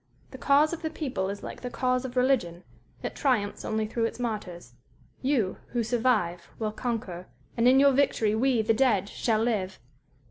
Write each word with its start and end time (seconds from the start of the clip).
The 0.31 0.39
cause 0.39 0.73
of 0.73 0.81
the 0.81 0.89
people 0.89 1.29
is 1.29 1.43
like 1.43 1.61
the 1.61 1.69
cause 1.69 2.05
of 2.05 2.17
religion 2.17 2.63
it 3.03 3.15
triumphs 3.15 3.63
only 3.63 3.85
through 3.85 4.05
its 4.05 4.17
martyrs.... 4.19 4.73
You 5.21 5.57
who 5.73 5.83
survive 5.83 6.49
will 6.57 6.71
conquer, 6.71 7.27
and 7.55 7.67
in 7.67 7.79
your 7.79 7.91
victory 7.91 8.33
we, 8.33 8.63
the 8.63 8.73
dead, 8.73 9.07
shall 9.09 9.45
live_.... 9.45 9.73